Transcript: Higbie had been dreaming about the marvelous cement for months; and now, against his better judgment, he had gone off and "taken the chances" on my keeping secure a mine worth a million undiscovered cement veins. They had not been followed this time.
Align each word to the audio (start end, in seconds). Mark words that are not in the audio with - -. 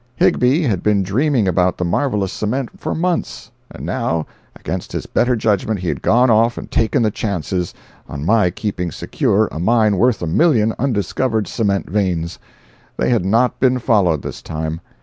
Higbie 0.15 0.63
had 0.63 0.81
been 0.81 1.03
dreaming 1.03 1.47
about 1.47 1.77
the 1.77 1.85
marvelous 1.85 2.33
cement 2.33 2.69
for 2.75 2.95
months; 2.95 3.51
and 3.69 3.85
now, 3.85 4.25
against 4.55 4.91
his 4.93 5.05
better 5.05 5.35
judgment, 5.35 5.79
he 5.79 5.89
had 5.89 6.01
gone 6.01 6.31
off 6.31 6.57
and 6.57 6.71
"taken 6.71 7.03
the 7.03 7.11
chances" 7.11 7.71
on 8.09 8.25
my 8.25 8.49
keeping 8.49 8.91
secure 8.91 9.47
a 9.51 9.59
mine 9.59 9.97
worth 9.97 10.23
a 10.23 10.25
million 10.25 10.73
undiscovered 10.79 11.47
cement 11.47 11.87
veins. 11.87 12.39
They 12.97 13.09
had 13.11 13.25
not 13.25 13.59
been 13.59 13.77
followed 13.77 14.23
this 14.23 14.41
time. 14.41 14.81